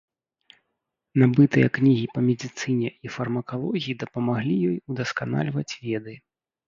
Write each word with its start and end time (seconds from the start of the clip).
Набытыя 1.23 1.67
кнігі 1.75 2.07
па 2.15 2.19
медыцыне 2.29 2.89
і 3.09 3.13
фармакалогіі 3.17 3.95
дапамаглі 4.05 4.55
ёй 4.71 4.77
удасканальваць 4.95 5.77
веды. 5.87 6.13